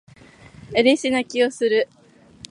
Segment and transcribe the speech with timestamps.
[0.75, 1.87] 嬉し泣きをする